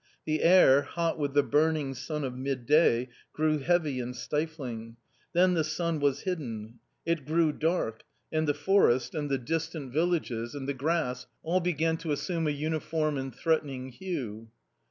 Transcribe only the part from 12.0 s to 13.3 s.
assume a uniform